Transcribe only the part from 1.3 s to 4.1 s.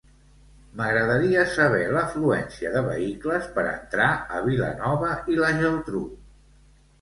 saber l'afluència de vehicles per entrar